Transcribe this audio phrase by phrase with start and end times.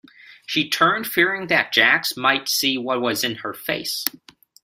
[0.47, 4.03] She turned, fearing that Jacques might see what was in her face.